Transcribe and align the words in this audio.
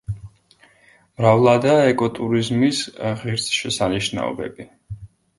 მრავლადაა 1.17 1.83
ეკოტურიზმის 1.89 2.79
ღირსშესანიშნაობები. 3.19 4.67